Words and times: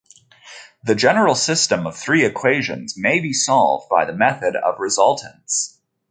The 0.83 0.95
general 0.95 1.35
system 1.35 1.85
of 1.85 1.95
three 1.95 2.25
equations 2.25 2.95
may 2.97 3.19
be 3.19 3.33
solved 3.33 3.87
by 3.87 4.05
the 4.05 4.13
method 4.17 4.55
of 4.55 4.79
resultants. 4.79 5.77